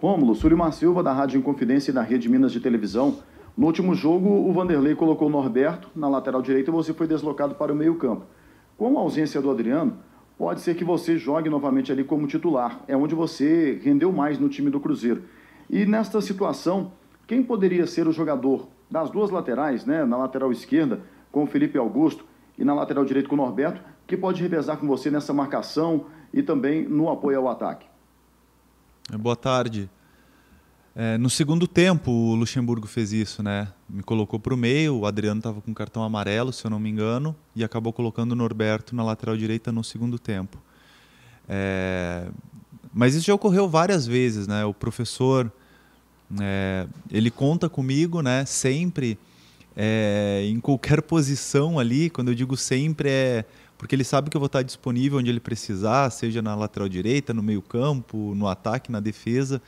Rômulo, 0.00 0.34
Sulimar 0.34 0.72
Silva, 0.72 1.02
da 1.02 1.12
Rádio 1.12 1.38
Inconfidência 1.38 1.90
e 1.90 1.94
da 1.94 2.02
Rede 2.02 2.28
Minas 2.28 2.52
de 2.52 2.60
Televisão. 2.60 3.18
No 3.56 3.66
último 3.66 3.94
jogo, 3.94 4.28
o 4.28 4.52
Vanderlei 4.52 4.94
colocou 4.94 5.28
o 5.28 5.30
Norberto 5.30 5.88
na 5.94 6.08
lateral 6.08 6.42
direita 6.42 6.70
e 6.70 6.72
você 6.72 6.92
foi 6.92 7.06
deslocado 7.06 7.54
para 7.54 7.72
o 7.72 7.76
meio-campo. 7.76 8.26
Com 8.76 8.98
a 8.98 9.00
ausência 9.00 9.40
do 9.40 9.50
Adriano, 9.50 9.96
pode 10.36 10.60
ser 10.60 10.74
que 10.74 10.84
você 10.84 11.16
jogue 11.16 11.48
novamente 11.48 11.92
ali 11.92 12.02
como 12.02 12.26
titular. 12.26 12.80
É 12.88 12.96
onde 12.96 13.14
você 13.14 13.80
rendeu 13.82 14.12
mais 14.12 14.38
no 14.38 14.48
time 14.48 14.68
do 14.68 14.80
Cruzeiro. 14.80 15.22
E 15.70 15.86
nesta 15.86 16.20
situação, 16.20 16.92
quem 17.26 17.42
poderia 17.42 17.86
ser 17.86 18.08
o 18.08 18.12
jogador 18.12 18.68
das 18.90 19.10
duas 19.10 19.30
laterais, 19.30 19.86
né, 19.86 20.04
na 20.04 20.16
lateral 20.16 20.50
esquerda 20.50 21.00
com 21.30 21.44
o 21.44 21.46
Felipe 21.46 21.78
Augusto 21.78 22.26
e 22.58 22.64
na 22.64 22.74
lateral 22.74 23.04
direita 23.04 23.28
com 23.28 23.36
o 23.36 23.38
Norberto, 23.38 23.80
que 24.06 24.16
pode 24.16 24.42
revezar 24.42 24.76
com 24.76 24.86
você 24.88 25.08
nessa 25.08 25.32
marcação 25.32 26.06
e 26.32 26.42
também 26.42 26.86
no 26.86 27.08
apoio 27.08 27.38
ao 27.38 27.48
ataque? 27.48 27.93
Boa 29.12 29.36
tarde. 29.36 29.90
É, 30.96 31.18
no 31.18 31.28
segundo 31.28 31.68
tempo, 31.68 32.10
o 32.10 32.34
Luxemburgo 32.34 32.86
fez 32.86 33.12
isso, 33.12 33.42
né? 33.42 33.68
Me 33.88 34.02
colocou 34.02 34.40
para 34.40 34.54
o 34.54 34.56
meio, 34.56 34.96
o 34.96 35.06
Adriano 35.06 35.40
estava 35.40 35.60
com 35.60 35.74
cartão 35.74 36.02
amarelo, 36.02 36.52
se 36.52 36.64
eu 36.64 36.70
não 36.70 36.80
me 36.80 36.88
engano, 36.88 37.36
e 37.54 37.62
acabou 37.62 37.92
colocando 37.92 38.32
o 38.32 38.34
Norberto 38.34 38.96
na 38.96 39.04
lateral 39.04 39.36
direita 39.36 39.70
no 39.70 39.84
segundo 39.84 40.18
tempo. 40.18 40.56
É, 41.46 42.28
mas 42.94 43.14
isso 43.14 43.26
já 43.26 43.34
ocorreu 43.34 43.68
várias 43.68 44.06
vezes, 44.06 44.46
né? 44.46 44.64
O 44.64 44.72
professor, 44.72 45.52
é, 46.40 46.86
ele 47.10 47.30
conta 47.30 47.68
comigo, 47.68 48.22
né? 48.22 48.46
Sempre, 48.46 49.18
é, 49.76 50.44
em 50.46 50.58
qualquer 50.60 51.02
posição 51.04 51.78
ali. 51.78 52.08
Quando 52.08 52.28
eu 52.28 52.34
digo 52.34 52.56
sempre, 52.56 53.10
é 53.10 53.44
porque 53.76 53.94
ele 53.94 54.04
sabe 54.04 54.30
que 54.30 54.36
eu 54.36 54.40
vou 54.40 54.46
estar 54.46 54.62
disponível 54.62 55.18
onde 55.18 55.30
ele 55.30 55.40
precisar, 55.40 56.08
seja 56.10 56.40
na 56.40 56.54
lateral 56.54 56.88
direita, 56.88 57.34
no 57.34 57.42
meio 57.42 57.60
campo, 57.60 58.34
no 58.34 58.46
ataque, 58.46 58.90
na 58.90 59.00
defesa. 59.00 59.60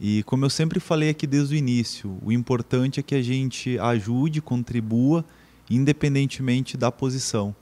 E 0.00 0.22
como 0.24 0.44
eu 0.44 0.50
sempre 0.50 0.80
falei 0.80 1.10
aqui 1.10 1.26
desde 1.26 1.54
o 1.54 1.56
início, 1.56 2.18
o 2.22 2.32
importante 2.32 2.98
é 2.98 3.02
que 3.02 3.14
a 3.14 3.22
gente 3.22 3.78
ajude, 3.78 4.40
contribua, 4.40 5.24
independentemente 5.70 6.76
da 6.76 6.90
posição. 6.90 7.54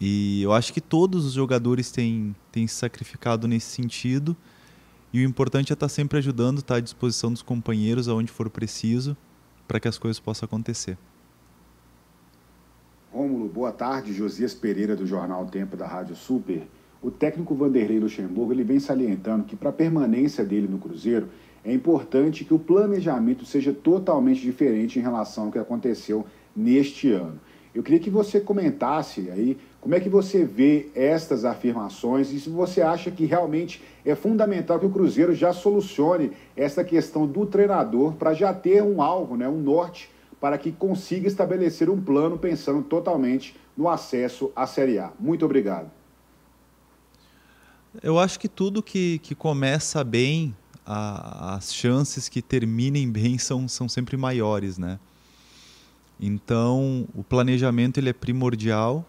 E 0.00 0.42
eu 0.42 0.52
acho 0.52 0.72
que 0.72 0.80
todos 0.80 1.24
os 1.24 1.32
jogadores 1.32 1.90
têm, 1.90 2.34
têm 2.50 2.66
se 2.66 2.74
sacrificado 2.74 3.46
nesse 3.46 3.66
sentido. 3.66 4.36
E 5.12 5.20
o 5.20 5.28
importante 5.28 5.72
é 5.72 5.74
estar 5.74 5.88
sempre 5.88 6.18
ajudando, 6.18 6.58
estar 6.58 6.76
à 6.76 6.80
disposição 6.80 7.32
dos 7.32 7.42
companheiros 7.42 8.08
aonde 8.08 8.30
for 8.30 8.48
preciso, 8.50 9.16
para 9.66 9.80
que 9.80 9.88
as 9.88 9.98
coisas 9.98 10.20
possam 10.20 10.46
acontecer. 10.46 10.96
Rômulo, 13.10 13.48
boa 13.48 13.72
tarde. 13.72 14.12
Josias 14.12 14.52
Pereira, 14.52 14.94
do 14.94 15.06
Jornal 15.06 15.46
Tempo 15.46 15.78
da 15.78 15.86
Rádio 15.86 16.14
Super. 16.14 16.68
O 17.00 17.10
técnico 17.10 17.54
Vanderlei 17.54 17.98
Luxemburgo 17.98 18.52
ele 18.52 18.62
vem 18.62 18.78
salientando 18.78 19.44
que 19.44 19.56
para 19.56 19.70
a 19.70 19.72
permanência 19.72 20.44
dele 20.44 20.68
no 20.68 20.78
Cruzeiro, 20.78 21.28
é 21.64 21.72
importante 21.72 22.44
que 22.44 22.52
o 22.52 22.58
planejamento 22.58 23.46
seja 23.46 23.72
totalmente 23.72 24.42
diferente 24.42 24.98
em 24.98 25.02
relação 25.02 25.46
ao 25.46 25.50
que 25.50 25.58
aconteceu 25.58 26.26
neste 26.54 27.10
ano. 27.10 27.40
Eu 27.74 27.82
queria 27.82 27.98
que 27.98 28.10
você 28.10 28.40
comentasse 28.40 29.30
aí 29.30 29.56
como 29.80 29.94
é 29.94 30.00
que 30.00 30.08
você 30.10 30.44
vê 30.44 30.90
estas 30.94 31.46
afirmações 31.46 32.30
e 32.30 32.38
se 32.38 32.50
você 32.50 32.82
acha 32.82 33.10
que 33.10 33.24
realmente 33.24 33.82
é 34.04 34.14
fundamental 34.14 34.78
que 34.78 34.86
o 34.86 34.90
Cruzeiro 34.90 35.34
já 35.34 35.54
solucione 35.54 36.32
essa 36.54 36.84
questão 36.84 37.26
do 37.26 37.46
treinador 37.46 38.14
para 38.14 38.34
já 38.34 38.52
ter 38.52 38.82
um 38.82 39.00
alvo, 39.00 39.34
né, 39.34 39.48
um 39.48 39.60
norte, 39.60 40.10
para 40.40 40.56
que 40.58 40.70
consiga 40.70 41.26
estabelecer 41.26 41.90
um 41.90 42.00
plano 42.00 42.38
pensando 42.38 42.82
totalmente 42.82 43.56
no 43.76 43.88
acesso 43.88 44.52
à 44.54 44.66
Série 44.66 44.98
A. 44.98 45.12
Muito 45.18 45.44
obrigado. 45.44 45.90
Eu 48.02 48.18
acho 48.18 48.38
que 48.38 48.48
tudo 48.48 48.82
que, 48.82 49.18
que 49.18 49.34
começa 49.34 50.04
bem 50.04 50.54
a, 50.86 51.56
as 51.56 51.74
chances 51.74 52.28
que 52.28 52.40
terminem 52.40 53.10
bem 53.10 53.36
são, 53.38 53.68
são 53.68 53.88
sempre 53.88 54.16
maiores, 54.16 54.78
né? 54.78 54.98
Então, 56.20 57.06
o 57.14 57.22
planejamento 57.22 57.98
ele 57.98 58.08
é 58.08 58.12
primordial 58.12 59.06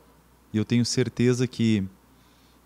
e 0.53 0.57
eu 0.57 0.66
tenho 0.66 0.85
certeza 0.85 1.47
que, 1.47 1.84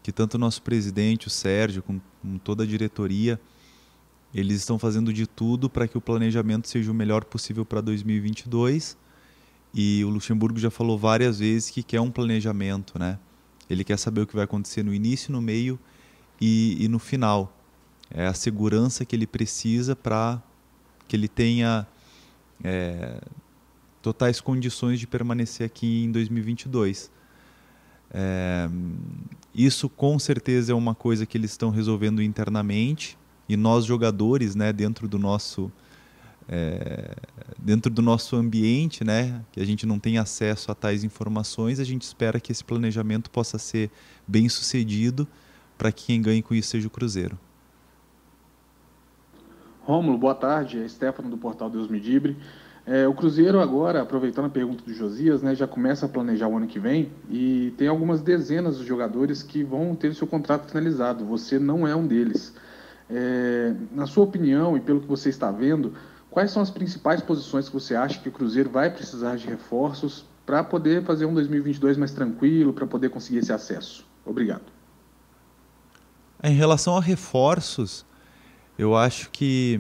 que 0.01 0.11
tanto 0.11 0.35
o 0.35 0.37
nosso 0.37 0.61
presidente, 0.61 1.27
o 1.27 1.29
Sérgio, 1.29 1.81
como, 1.81 2.01
como 2.21 2.39
toda 2.39 2.63
a 2.63 2.67
diretoria, 2.67 3.39
eles 4.33 4.57
estão 4.57 4.79
fazendo 4.79 5.13
de 5.13 5.27
tudo 5.27 5.69
para 5.69 5.87
que 5.87 5.97
o 5.97 6.01
planejamento 6.01 6.67
seja 6.67 6.91
o 6.91 6.93
melhor 6.93 7.23
possível 7.23 7.63
para 7.63 7.81
2022. 7.81 8.97
E 9.73 10.03
o 10.03 10.09
Luxemburgo 10.09 10.59
já 10.59 10.71
falou 10.71 10.97
várias 10.97 11.39
vezes 11.39 11.69
que 11.69 11.83
quer 11.83 12.01
um 12.01 12.09
planejamento, 12.09 12.97
né? 12.97 13.19
Ele 13.69 13.83
quer 13.83 13.97
saber 13.97 14.21
o 14.21 14.27
que 14.27 14.35
vai 14.35 14.45
acontecer 14.45 14.83
no 14.83 14.93
início, 14.93 15.31
no 15.31 15.41
meio 15.41 15.79
e, 16.41 16.83
e 16.83 16.87
no 16.87 16.99
final 16.99 17.55
é 18.09 18.27
a 18.27 18.33
segurança 18.33 19.05
que 19.05 19.15
ele 19.15 19.25
precisa 19.25 19.95
para 19.95 20.41
que 21.07 21.15
ele 21.15 21.27
tenha 21.27 21.87
é, 22.63 23.19
totais 24.01 24.41
condições 24.41 24.99
de 24.99 25.07
permanecer 25.07 25.65
aqui 25.65 26.03
em 26.03 26.11
2022. 26.11 27.11
É, 28.11 28.69
isso 29.53 29.89
com 29.89 30.19
certeza 30.19 30.71
é 30.71 30.75
uma 30.75 30.93
coisa 30.93 31.25
que 31.25 31.37
eles 31.37 31.51
estão 31.51 31.69
resolvendo 31.69 32.21
internamente 32.21 33.17
e 33.47 33.57
nós 33.57 33.85
jogadores, 33.85 34.55
né, 34.55 34.71
dentro 34.71 35.07
do 35.07 35.19
nosso 35.19 35.71
é, 36.47 37.15
dentro 37.57 37.91
do 37.91 38.01
nosso 38.01 38.35
ambiente, 38.35 39.03
né, 39.03 39.41
que 39.51 39.61
a 39.61 39.65
gente 39.65 39.85
não 39.85 39.97
tem 39.97 40.17
acesso 40.17 40.71
a 40.71 40.75
tais 40.75 41.03
informações, 41.03 41.79
a 41.79 41.83
gente 41.85 42.01
espera 42.01 42.39
que 42.39 42.51
esse 42.51 42.63
planejamento 42.63 43.29
possa 43.29 43.57
ser 43.57 43.89
bem 44.27 44.49
sucedido 44.49 45.25
para 45.77 45.91
que 45.91 46.07
quem 46.07 46.21
ganhe 46.21 46.41
com 46.41 46.53
isso 46.53 46.69
seja 46.69 46.87
o 46.87 46.89
Cruzeiro. 46.89 47.37
Rômulo, 49.81 50.17
boa 50.17 50.35
tarde. 50.35 50.79
É 50.79 50.87
Stefano 50.87 51.29
do 51.29 51.37
portal 51.37 51.69
Deus 51.69 51.87
Medibre. 51.87 52.37
É, 52.85 53.07
o 53.07 53.13
Cruzeiro 53.13 53.59
agora, 53.59 54.01
aproveitando 54.01 54.45
a 54.45 54.49
pergunta 54.49 54.83
do 54.83 54.93
Josias, 54.93 55.41
né, 55.41 55.55
já 55.55 55.65
começa 55.65 56.05
a 56.05 56.09
planejar 56.09 56.47
o 56.47 56.57
ano 56.57 56.67
que 56.67 56.79
vem 56.79 57.11
e 57.29 57.73
tem 57.77 57.87
algumas 57.87 58.21
dezenas 58.21 58.77
de 58.77 58.85
jogadores 58.85 59.41
que 59.41 59.63
vão 59.63 59.95
ter 59.95 60.13
seu 60.13 60.27
contrato 60.27 60.67
finalizado. 60.67 61.25
Você 61.25 61.59
não 61.59 61.87
é 61.87 61.95
um 61.95 62.05
deles. 62.05 62.53
É, 63.15 63.75
na 63.91 64.07
sua 64.07 64.23
opinião 64.23 64.75
e 64.75 64.79
pelo 64.79 64.99
que 64.99 65.07
você 65.07 65.29
está 65.29 65.51
vendo, 65.51 65.93
quais 66.31 66.49
são 66.49 66.63
as 66.63 66.71
principais 66.71 67.21
posições 67.21 67.67
que 67.67 67.73
você 67.73 67.93
acha 67.93 68.19
que 68.19 68.27
o 68.27 68.31
Cruzeiro 68.31 68.71
vai 68.71 68.89
precisar 68.89 69.35
de 69.35 69.45
reforços 69.45 70.25
para 70.45 70.63
poder 70.63 71.03
fazer 71.03 71.25
um 71.25 71.33
2022 71.33 71.95
mais 71.95 72.11
tranquilo, 72.11 72.73
para 72.73 72.87
poder 72.87 73.09
conseguir 73.09 73.37
esse 73.37 73.53
acesso? 73.53 74.03
Obrigado. 74.25 74.63
Em 76.41 76.55
relação 76.55 76.97
a 76.97 77.01
reforços, 77.01 78.05
eu 78.77 78.95
acho 78.95 79.29
que. 79.29 79.79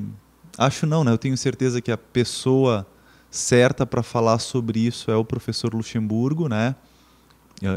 Acho 0.57 0.85
não, 0.85 1.03
né? 1.03 1.11
Eu 1.11 1.17
tenho 1.17 1.35
certeza 1.35 1.81
que 1.81 1.91
a 1.91 1.97
pessoa 1.97 2.85
certa 3.31 3.85
para 3.85 4.03
falar 4.03 4.37
sobre 4.37 4.79
isso 4.79 5.09
é 5.09 5.15
o 5.15 5.25
professor 5.25 5.73
Luxemburgo, 5.73 6.47
né? 6.47 6.75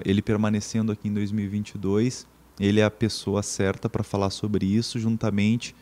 Ele 0.04 0.20
permanecendo 0.20 0.92
aqui 0.92 1.08
em 1.08 1.14
2022, 1.14 2.26
ele 2.58 2.80
é 2.80 2.84
a 2.84 2.90
pessoa 2.90 3.42
certa 3.42 3.88
para 3.88 4.02
falar 4.02 4.30
sobre 4.30 4.66
isso, 4.66 4.98
juntamente 4.98 5.74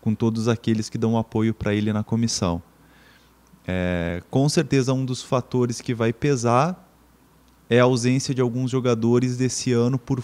com 0.00 0.14
todos 0.14 0.48
aqueles 0.48 0.88
que 0.88 0.96
dão 0.96 1.18
apoio 1.18 1.52
para 1.52 1.74
ele 1.74 1.92
na 1.92 2.02
comissão. 2.02 2.62
É, 3.66 4.22
com 4.30 4.48
certeza, 4.48 4.92
um 4.92 5.04
dos 5.04 5.22
fatores 5.22 5.80
que 5.80 5.94
vai 5.94 6.12
pesar 6.12 6.88
é 7.68 7.78
a 7.78 7.84
ausência 7.84 8.34
de 8.34 8.40
alguns 8.40 8.70
jogadores 8.70 9.36
desse 9.36 9.72
ano 9.72 9.98
por 9.98 10.22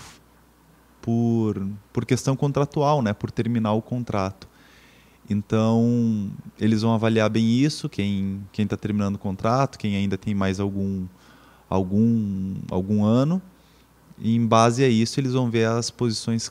por, 1.06 1.64
por 1.92 2.04
questão 2.04 2.34
contratual, 2.34 3.00
né, 3.00 3.12
por 3.12 3.30
terminar 3.30 3.74
o 3.74 3.80
contrato. 3.80 4.48
Então, 5.30 6.28
eles 6.58 6.82
vão 6.82 6.92
avaliar 6.92 7.30
bem 7.30 7.46
isso, 7.46 7.88
quem 7.88 8.44
está 8.58 8.76
terminando 8.76 9.14
o 9.14 9.18
contrato, 9.18 9.78
quem 9.78 9.94
ainda 9.94 10.18
tem 10.18 10.34
mais 10.34 10.58
algum 10.58 11.06
algum 11.70 12.56
algum 12.70 13.04
ano. 13.04 13.40
E 14.18 14.34
em 14.34 14.46
base 14.46 14.82
a 14.82 14.88
isso, 14.88 15.20
eles 15.20 15.32
vão 15.32 15.50
ver 15.50 15.66
as 15.68 15.90
posições 15.90 16.50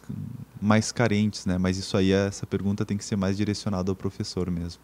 mais 0.61 0.91
carentes, 0.91 1.45
né? 1.45 1.57
Mas 1.57 1.77
isso 1.77 1.97
aí, 1.97 2.11
essa 2.11 2.45
pergunta 2.45 2.85
tem 2.85 2.97
que 2.97 3.05
ser 3.05 3.15
mais 3.15 3.35
direcionada 3.37 3.91
ao 3.91 3.95
professor 3.95 4.49
mesmo. 4.51 4.81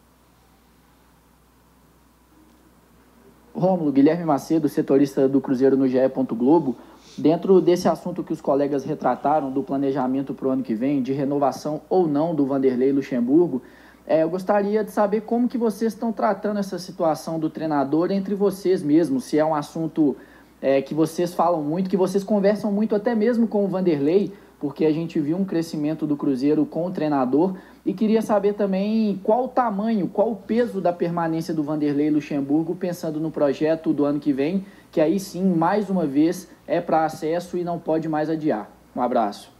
Rômulo, 3.53 3.91
Guilherme 3.91 4.25
Macedo, 4.25 4.67
setorista 4.69 5.27
do 5.27 5.41
Cruzeiro 5.41 5.77
no 5.77 5.87
GE. 5.87 5.97
Globo. 6.35 6.75
Dentro 7.17 7.59
desse 7.59 7.87
assunto 7.87 8.23
que 8.23 8.31
os 8.31 8.39
colegas 8.39 8.85
retrataram 8.85 9.51
do 9.51 9.61
planejamento 9.61 10.33
para 10.33 10.47
o 10.47 10.51
ano 10.51 10.63
que 10.63 10.73
vem, 10.73 11.01
de 11.01 11.11
renovação 11.11 11.81
ou 11.89 12.07
não 12.07 12.33
do 12.33 12.45
Vanderlei 12.45 12.91
Luxemburgo, 12.91 13.61
é, 14.07 14.23
eu 14.23 14.29
gostaria 14.29 14.83
de 14.83 14.91
saber 14.91 15.21
como 15.21 15.47
que 15.47 15.57
vocês 15.57 15.93
estão 15.93 16.11
tratando 16.11 16.59
essa 16.59 16.79
situação 16.79 17.39
do 17.39 17.49
treinador 17.49 18.11
entre 18.11 18.33
vocês 18.33 18.81
mesmos, 18.81 19.25
se 19.25 19.37
é 19.37 19.45
um 19.45 19.53
assunto 19.53 20.15
é, 20.61 20.81
que 20.81 20.93
vocês 20.93 21.33
falam 21.33 21.63
muito, 21.63 21.89
que 21.89 21.97
vocês 21.97 22.23
conversam 22.23 22.71
muito 22.71 22.95
até 22.95 23.15
mesmo 23.15 23.47
com 23.47 23.65
o 23.65 23.67
Vanderlei, 23.67 24.31
porque 24.59 24.85
a 24.85 24.91
gente 24.91 25.19
viu 25.19 25.37
um 25.37 25.43
crescimento 25.43 26.05
do 26.05 26.15
Cruzeiro 26.15 26.65
com 26.67 26.85
o 26.85 26.91
treinador, 26.91 27.55
e 27.83 27.93
queria 27.93 28.21
saber 28.21 28.53
também 28.53 29.19
qual 29.23 29.45
o 29.45 29.47
tamanho, 29.47 30.07
qual 30.07 30.31
o 30.31 30.35
peso 30.35 30.79
da 30.79 30.93
permanência 30.93 31.51
do 31.51 31.63
Vanderlei 31.63 32.11
Luxemburgo, 32.11 32.75
pensando 32.75 33.19
no 33.19 33.31
projeto 33.31 33.91
do 33.91 34.05
ano 34.05 34.19
que 34.19 34.31
vem, 34.31 34.63
que 34.91 35.01
aí 35.01 35.19
sim, 35.19 35.43
mais 35.43 35.89
uma 35.89 36.05
vez, 36.05 36.47
é 36.67 36.79
para 36.79 37.05
acesso 37.05 37.57
e 37.57 37.63
não 37.63 37.79
pode 37.79 38.07
mais 38.07 38.29
adiar. 38.29 38.69
Um 38.95 39.01
abraço. 39.01 39.51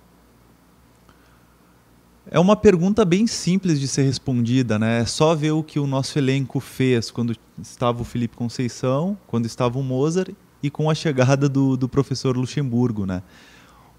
É 2.30 2.39
uma 2.39 2.56
pergunta 2.56 3.03
bem 3.03 3.25
simples 3.25 3.80
de 3.80 3.88
ser 3.88 4.03
respondida, 4.03 4.77
né? 4.77 5.00
É 5.00 5.06
só 5.06 5.33
ver 5.33 5.51
o 5.51 5.63
que 5.63 5.80
o 5.80 5.88
nosso 5.88 6.19
elenco 6.19 6.59
fez 6.59 7.09
quando 7.09 7.36
estava 7.59 8.03
o 8.03 8.06
Felipe 8.06 8.38
Conceição, 8.38 9.18
quando 9.25 9.48
estava 9.48 9.80
o 9.80 9.83
Mozart 9.83 10.36
e 10.61 10.69
com 10.69 10.89
a 10.89 10.95
chegada 10.95 11.49
do, 11.49 11.75
do 11.75 11.89
professor 11.89 12.37
Luxemburgo, 12.37 13.05
né? 13.05 13.21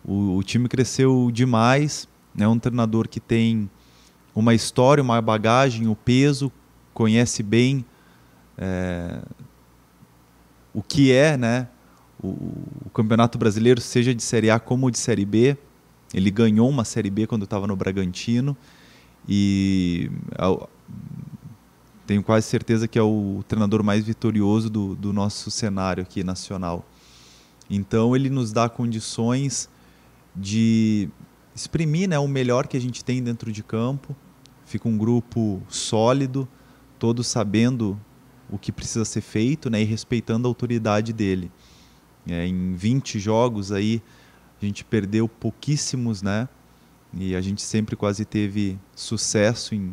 O, 0.05 0.37
o 0.37 0.43
time 0.43 0.69
cresceu 0.69 1.31
demais, 1.32 2.09
é 2.37 2.41
né? 2.41 2.49
um 2.49 2.59
treinador 2.59 3.09
que 3.09 3.20
tem 3.20 3.70
uma 4.35 4.55
história, 4.55 5.03
uma 5.03 5.20
bagagem, 5.20 5.87
o 5.88 5.94
peso, 5.94 6.50
conhece 6.94 7.43
bem 7.43 7.85
é, 8.56 9.23
o 10.73 10.82
que 10.82 11.12
é, 11.12 11.37
né? 11.37 11.69
O, 12.23 12.29
o 12.87 12.91
Campeonato 12.94 13.38
Brasileiro, 13.38 13.81
seja 13.81 14.15
de 14.15 14.23
Série 14.23 14.50
A 14.50 14.58
como 14.58 14.91
de 14.91 14.99
Série 14.99 15.25
B. 15.25 15.56
Ele 16.15 16.31
ganhou 16.31 16.69
uma 16.69 16.85
Série 16.85 17.11
B 17.11 17.26
quando 17.26 17.44
estava 17.44 17.67
no 17.67 17.75
Bragantino 17.75 18.56
e 19.29 20.11
tenho 22.07 22.23
quase 22.23 22.47
certeza 22.47 22.89
que 22.89 22.99
é 22.99 23.03
o 23.03 23.45
treinador 23.47 23.83
mais 23.83 24.05
vitorioso 24.05 24.69
do, 24.69 24.95
do 24.95 25.13
nosso 25.13 25.51
cenário 25.51 26.03
aqui 26.03 26.25
nacional. 26.25 26.85
Então 27.71 28.15
ele 28.15 28.29
nos 28.29 28.53
dá 28.53 28.69
condições 28.69 29.69
de 30.35 31.09
exprimir 31.55 32.09
né, 32.09 32.19
o 32.19 32.29
melhor 32.29 32.67
que 32.67 32.77
a 32.77 32.81
gente 32.81 33.05
tem 33.05 33.23
dentro 33.23 33.53
de 33.53 33.63
campo. 33.63 34.17
Fica 34.65 34.89
um 34.89 34.97
grupo 34.97 35.63
sólido, 35.69 36.49
todos 36.99 37.27
sabendo 37.27 37.99
o 38.51 38.59
que 38.59 38.73
precisa 38.73 39.05
ser 39.05 39.21
feito 39.21 39.71
né, 39.71 39.81
e 39.81 39.85
respeitando 39.85 40.47
a 40.47 40.51
autoridade 40.51 41.13
dele. 41.13 41.51
É, 42.27 42.47
em 42.47 42.75
20 42.75 43.19
jogos 43.19 43.73
aí 43.73 44.03
a 44.61 44.65
gente 44.65 44.85
perdeu 44.85 45.29
pouquíssimos, 45.29 46.23
né? 46.23 46.49
E 47.15 47.35
a 47.35 47.41
gente 47.41 47.61
sempre 47.61 47.97
quase 47.97 48.25
teve 48.25 48.79
sucesso 48.95 49.75
em 49.75 49.93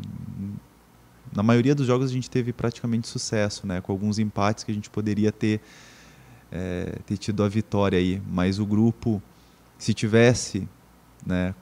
na 1.36 1.44
maioria 1.44 1.76
dos 1.76 1.88
jogos 1.88 2.10
a 2.10 2.14
gente 2.14 2.30
teve 2.30 2.52
praticamente 2.52 3.08
sucesso, 3.08 3.68
né? 3.68 3.82
Com 3.82 3.92
alguns 3.92 4.20
empates 4.20 4.64
que 4.64 4.72
a 4.72 4.74
gente 4.74 4.90
poderia 4.90 5.32
ter 5.32 5.62
é, 6.52 6.98
ter 7.06 7.18
tido 7.18 7.44
a 7.44 7.50
vitória 7.50 7.98
aí, 7.98 8.22
mas 8.28 8.60
o 8.60 8.66
grupo 8.66 9.22
se 9.78 9.94
tivesse, 9.94 10.68
né, 11.26 11.54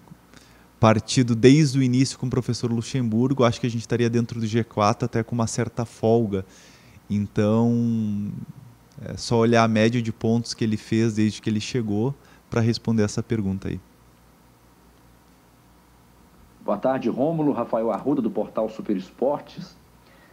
partido 0.80 1.36
desde 1.36 1.80
o 1.80 1.84
início 1.84 2.18
com 2.18 2.28
o 2.28 2.30
professor 2.30 2.72
Luxemburgo, 2.72 3.44
acho 3.44 3.60
que 3.60 3.68
a 3.68 3.70
gente 3.70 3.82
estaria 3.82 4.10
dentro 4.10 4.40
do 4.40 4.46
G4 4.46 5.04
até 5.04 5.24
com 5.24 5.36
uma 5.36 5.48
certa 5.48 5.86
folga. 5.86 6.46
Então, 7.10 8.32
é 9.02 9.18
só 9.18 9.38
olhar 9.38 9.64
a 9.64 9.68
média 9.68 10.02
de 10.02 10.12
pontos 10.12 10.54
que 10.54 10.64
ele 10.64 10.78
fez 10.78 11.16
desde 11.16 11.42
que 11.42 11.50
ele 11.50 11.60
chegou 11.60 12.16
para 12.50 12.62
responder 12.62 13.04
essa 13.04 13.24
pergunta 13.24 13.70
aí. 13.70 13.80
Boa 16.68 16.78
tarde, 16.78 17.10
Rômulo, 17.10 17.54
Rafael 17.54 17.90
Arruda, 17.92 18.22
do 18.22 18.30
portal 18.30 18.68
Super 18.68 18.98
Esportes. 18.98 19.78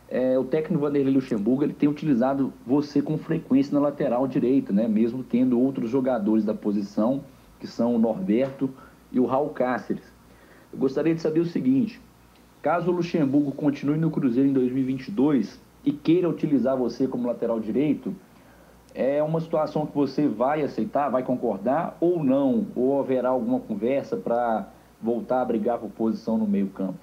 É, 0.08 0.36
o 0.36 0.42
técnico 0.42 0.82
Vanderlei 0.82 1.14
Luxemburgo 1.14 1.62
ele 1.62 1.72
tem 1.72 1.88
utilizado 1.88 2.52
você 2.66 3.00
com 3.00 3.16
frequência 3.16 3.72
na 3.72 3.78
lateral 3.78 4.26
direita, 4.26 4.72
né? 4.72 4.88
mesmo 4.88 5.22
tendo 5.22 5.60
outros 5.60 5.88
jogadores 5.88 6.44
da 6.44 6.52
posição, 6.52 7.22
que 7.60 7.68
são 7.68 7.94
o 7.94 8.00
Norberto 8.00 8.68
e 9.12 9.20
o 9.20 9.26
Raul 9.26 9.50
Cáceres. 9.50 10.02
Eu 10.72 10.78
gostaria 10.80 11.14
de 11.14 11.20
saber 11.20 11.38
o 11.38 11.46
seguinte: 11.46 12.00
caso 12.60 12.90
o 12.90 12.94
Luxemburgo 12.96 13.52
continue 13.52 13.96
no 13.96 14.10
Cruzeiro 14.10 14.48
em 14.48 14.52
2022 14.52 15.60
e 15.84 15.92
queira 15.92 16.28
utilizar 16.28 16.76
você 16.76 17.06
como 17.06 17.28
lateral 17.28 17.60
direito, 17.60 18.12
é 18.92 19.22
uma 19.22 19.40
situação 19.40 19.86
que 19.86 19.94
você 19.94 20.26
vai 20.26 20.62
aceitar, 20.62 21.10
vai 21.10 21.22
concordar 21.22 21.96
ou 22.00 22.24
não? 22.24 22.66
Ou 22.74 22.98
haverá 22.98 23.28
alguma 23.28 23.60
conversa 23.60 24.16
para 24.16 24.73
voltar 25.04 25.42
a 25.42 25.44
brigar 25.44 25.78
por 25.78 25.90
posição 25.90 26.38
no 26.38 26.46
meio-campo? 26.46 26.98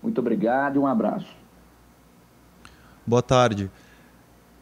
Muito 0.00 0.18
obrigado 0.20 0.76
e 0.76 0.78
um 0.78 0.86
abraço. 0.86 1.26
Boa 3.04 3.22
tarde. 3.22 3.68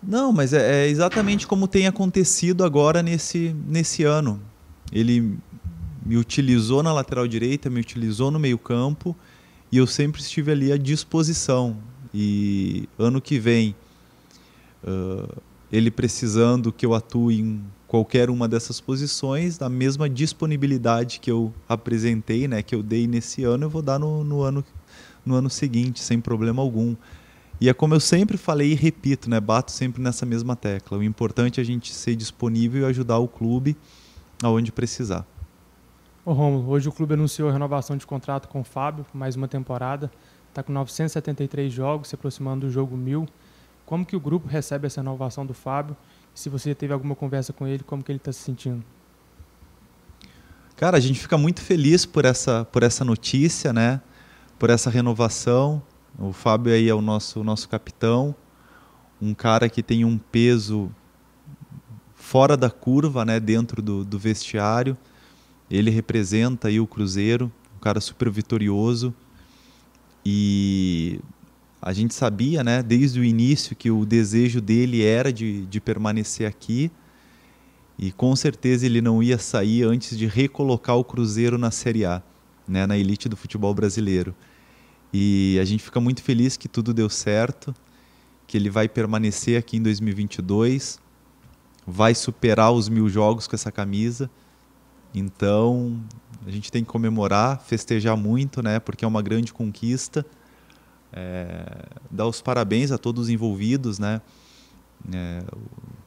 Não, 0.02 0.32
mas 0.32 0.52
é, 0.52 0.86
é, 0.86 0.88
exatamente 0.88 1.46
como 1.46 1.68
tem 1.68 1.86
acontecido 1.86 2.64
agora 2.64 3.02
nesse, 3.02 3.54
nesse 3.68 4.04
ano. 4.04 4.40
Ele 4.90 5.38
me 6.04 6.16
utilizou 6.16 6.82
na 6.82 6.92
lateral 6.92 7.28
direita, 7.28 7.68
me 7.68 7.80
utilizou 7.80 8.30
no 8.30 8.38
meio-campo 8.38 9.14
e 9.70 9.76
eu 9.76 9.86
sempre 9.86 10.22
estive 10.22 10.50
ali 10.50 10.72
à 10.72 10.78
disposição. 10.78 11.76
E 12.14 12.88
ano 12.98 13.20
que 13.20 13.38
vem. 13.38 13.76
Uh, 14.82 15.40
ele 15.70 15.90
precisando 15.90 16.72
que 16.72 16.84
eu 16.84 16.92
atue 16.92 17.40
em 17.40 17.64
qualquer 17.92 18.30
uma 18.30 18.48
dessas 18.48 18.80
posições, 18.80 19.58
da 19.58 19.68
mesma 19.68 20.08
disponibilidade 20.08 21.20
que 21.20 21.30
eu 21.30 21.52
apresentei, 21.68 22.48
né, 22.48 22.62
que 22.62 22.74
eu 22.74 22.82
dei 22.82 23.06
nesse 23.06 23.44
ano, 23.44 23.66
eu 23.66 23.68
vou 23.68 23.82
dar 23.82 23.98
no, 23.98 24.24
no 24.24 24.40
ano 24.40 24.64
no 25.26 25.34
ano 25.34 25.50
seguinte, 25.50 26.00
sem 26.00 26.18
problema 26.18 26.62
algum. 26.62 26.96
E 27.60 27.68
é 27.68 27.74
como 27.74 27.92
eu 27.92 28.00
sempre 28.00 28.38
falei 28.38 28.72
e 28.72 28.74
repito, 28.74 29.28
né, 29.28 29.38
bato 29.38 29.70
sempre 29.70 30.00
nessa 30.00 30.24
mesma 30.24 30.56
tecla. 30.56 30.96
O 30.96 31.02
importante 31.02 31.60
é 31.60 31.62
a 31.62 31.64
gente 31.66 31.92
ser 31.92 32.16
disponível 32.16 32.80
e 32.80 32.84
ajudar 32.86 33.18
o 33.18 33.28
clube 33.28 33.76
aonde 34.42 34.72
precisar. 34.72 35.26
Ô 36.24 36.32
Romulo, 36.32 36.70
hoje 36.70 36.88
o 36.88 36.92
clube 36.92 37.12
anunciou 37.12 37.50
a 37.50 37.52
renovação 37.52 37.98
de 37.98 38.06
contrato 38.06 38.48
com 38.48 38.62
o 38.62 38.64
Fábio 38.64 39.04
mais 39.12 39.36
uma 39.36 39.46
temporada. 39.46 40.10
Está 40.48 40.62
com 40.62 40.72
973 40.72 41.70
jogos, 41.70 42.08
se 42.08 42.14
aproximando 42.14 42.66
do 42.66 42.72
jogo 42.72 42.96
1000. 42.96 43.28
Como 43.84 44.06
que 44.06 44.16
o 44.16 44.20
grupo 44.20 44.48
recebe 44.48 44.86
essa 44.86 45.02
renovação 45.02 45.44
do 45.44 45.52
Fábio? 45.52 45.94
Se 46.34 46.48
você 46.48 46.74
teve 46.74 46.92
alguma 46.92 47.14
conversa 47.14 47.52
com 47.52 47.66
ele, 47.66 47.82
como 47.84 48.02
que 48.02 48.10
ele 48.10 48.18
está 48.18 48.32
se 48.32 48.40
sentindo? 48.40 48.82
Cara, 50.76 50.96
a 50.96 51.00
gente 51.00 51.20
fica 51.20 51.38
muito 51.38 51.60
feliz 51.60 52.04
por 52.04 52.24
essa, 52.24 52.64
por 52.64 52.82
essa 52.82 53.04
notícia, 53.04 53.72
né? 53.72 54.00
Por 54.58 54.70
essa 54.70 54.90
renovação. 54.90 55.82
O 56.18 56.32
Fábio 56.32 56.72
aí 56.72 56.88
é 56.88 56.94
o 56.94 57.00
nosso, 57.00 57.40
o 57.40 57.44
nosso 57.44 57.68
capitão, 57.68 58.34
um 59.20 59.32
cara 59.32 59.68
que 59.68 59.82
tem 59.82 60.04
um 60.04 60.18
peso 60.18 60.90
fora 62.14 62.56
da 62.56 62.70
curva, 62.70 63.24
né? 63.24 63.38
Dentro 63.38 63.80
do, 63.80 64.04
do 64.04 64.18
vestiário. 64.18 64.96
Ele 65.70 65.90
representa 65.90 66.68
aí 66.68 66.80
o 66.80 66.86
Cruzeiro, 66.86 67.52
um 67.76 67.80
cara 67.80 68.00
super 68.00 68.30
vitorioso. 68.30 69.14
E 70.24 71.20
a 71.82 71.92
gente 71.92 72.14
sabia, 72.14 72.62
né, 72.62 72.80
desde 72.80 73.18
o 73.18 73.24
início, 73.24 73.74
que 73.74 73.90
o 73.90 74.06
desejo 74.06 74.60
dele 74.60 75.04
era 75.04 75.32
de, 75.32 75.66
de 75.66 75.80
permanecer 75.80 76.46
aqui 76.46 76.92
e 77.98 78.12
com 78.12 78.36
certeza 78.36 78.86
ele 78.86 79.00
não 79.00 79.20
ia 79.20 79.36
sair 79.36 79.82
antes 79.82 80.16
de 80.16 80.26
recolocar 80.26 80.96
o 80.96 81.02
Cruzeiro 81.02 81.58
na 81.58 81.72
Série 81.72 82.04
A, 82.04 82.22
né, 82.68 82.86
na 82.86 82.96
elite 82.96 83.28
do 83.28 83.36
futebol 83.36 83.74
brasileiro. 83.74 84.32
E 85.12 85.58
a 85.60 85.64
gente 85.64 85.82
fica 85.82 86.00
muito 86.00 86.22
feliz 86.22 86.56
que 86.56 86.68
tudo 86.68 86.94
deu 86.94 87.10
certo, 87.10 87.74
que 88.46 88.56
ele 88.56 88.70
vai 88.70 88.88
permanecer 88.88 89.58
aqui 89.58 89.76
em 89.76 89.82
2022, 89.82 91.00
vai 91.84 92.14
superar 92.14 92.72
os 92.72 92.88
mil 92.88 93.08
jogos 93.08 93.48
com 93.48 93.56
essa 93.56 93.72
camisa. 93.72 94.30
Então 95.12 96.00
a 96.46 96.50
gente 96.50 96.70
tem 96.70 96.84
que 96.84 96.90
comemorar, 96.90 97.60
festejar 97.60 98.16
muito, 98.16 98.62
né, 98.62 98.78
porque 98.78 99.04
é 99.04 99.08
uma 99.08 99.20
grande 99.20 99.52
conquista 99.52 100.24
é, 101.12 101.66
dar 102.10 102.26
os 102.26 102.40
parabéns 102.40 102.90
a 102.90 102.98
todos 102.98 103.24
os 103.24 103.28
envolvidos, 103.28 103.98
né? 103.98 104.20
É, 105.12 105.42
o 105.52 105.60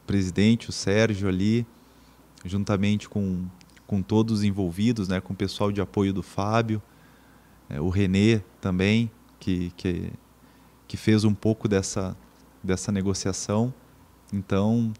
presidente, 0.07 0.69
o 0.69 0.71
Sérgio 0.71 1.27
ali, 1.27 1.65
juntamente 2.43 3.07
com, 3.07 3.45
com 3.85 4.01
todos 4.01 4.39
os 4.39 4.43
envolvidos, 4.43 5.07
né? 5.07 5.21
Com 5.21 5.33
o 5.33 5.35
pessoal 5.35 5.71
de 5.71 5.79
apoio 5.79 6.11
do 6.11 6.23
Fábio, 6.23 6.81
é, 7.69 7.79
o 7.79 7.89
Renê 7.89 8.41
também, 8.59 9.11
que, 9.39 9.71
que, 9.77 10.11
que 10.87 10.97
fez 10.97 11.23
um 11.23 11.33
pouco 11.33 11.67
dessa, 11.67 12.17
dessa 12.63 12.91
negociação. 12.91 13.73
Então, 14.33 14.91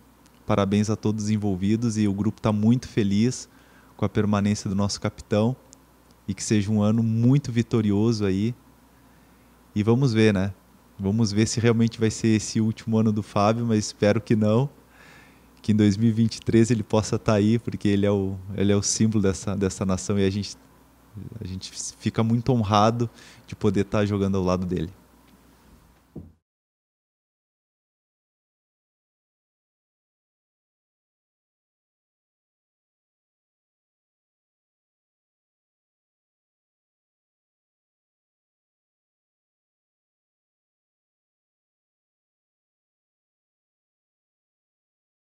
parabéns 0.46 0.90
a 0.90 0.96
todos 0.96 1.26
os 1.26 1.30
envolvidos 1.32 1.98
e 1.98 2.08
o 2.08 2.14
grupo 2.14 2.40
está 2.40 2.52
muito 2.52 2.88
feliz 2.88 3.50
com 3.98 4.06
a 4.06 4.10
permanência 4.10 4.70
do 4.70 4.76
nosso 4.76 5.02
capitão 5.02 5.56
e 6.28 6.34
que 6.34 6.44
seja 6.44 6.72
um 6.72 6.82
ano 6.82 7.02
muito 7.02 7.52
vitorioso 7.52 8.26
aí 8.26 8.54
e 9.76 9.84
vamos 9.84 10.14
ver, 10.14 10.34
né? 10.34 10.54
Vamos 10.98 11.32
ver 11.32 11.46
se 11.46 11.60
realmente 11.60 12.00
vai 12.00 12.10
ser 12.10 12.30
esse 12.30 12.62
último 12.62 12.98
ano 12.98 13.12
do 13.12 13.22
Fábio, 13.22 13.66
mas 13.66 13.80
espero 13.80 14.22
que 14.22 14.36
não. 14.36 14.70
Que 15.62 15.74
em 15.74 15.76
2023 15.76 16.72
ele 16.72 16.84
possa 16.84 17.18
estar 17.18 17.34
tá 17.34 17.38
aí, 17.38 17.60
porque 17.60 17.90
ele 17.90 18.06
é 18.06 18.12
o, 18.12 18.38
ele 18.56 18.72
é 18.72 18.76
o 18.76 18.82
símbolo 18.82 19.22
dessa, 19.22 19.56
dessa 19.56 19.86
nação 19.86 20.18
e 20.18 20.26
a 20.26 20.30
gente, 20.30 20.56
a 21.42 21.46
gente 21.46 21.72
fica 22.00 22.24
muito 22.24 22.54
honrado 22.54 23.10
de 23.46 23.56
poder 23.56 23.82
estar 23.82 24.00
tá 24.00 24.06
jogando 24.06 24.38
ao 24.38 24.44
lado 24.44 24.66
dele. 24.66 24.90